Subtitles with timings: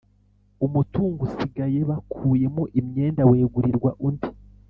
[0.65, 4.27] Umutungo usigaye bakuyemo imyenda wegurirwa undi